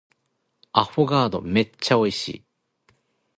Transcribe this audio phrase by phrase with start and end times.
[0.71, 2.43] アフォガードめっちゃ美味しい